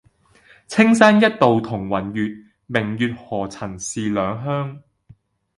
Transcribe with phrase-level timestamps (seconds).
[0.65, 4.81] 青山一道同雲雨，明月何曾是兩鄉